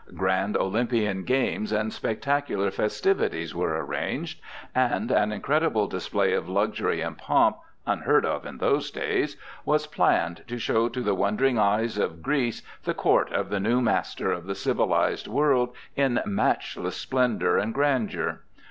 [0.15, 4.41] Grand Olympian games and spectacular festivities were arranged,
[4.73, 10.43] and an incredible display of luxury and pomp, unheard of in those days, was planned
[10.47, 14.47] to show to the wondering eyes of Greece the court of the new master of
[14.47, 18.41] the civilized world in matchless splendor and grandeur.